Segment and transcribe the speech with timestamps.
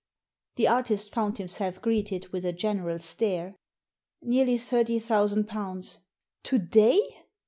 [0.55, 3.55] The artist found himself greeted with a general stare.
[4.23, 5.99] Nearly thirty thousand pounds."
[6.45, 6.99] "To day?"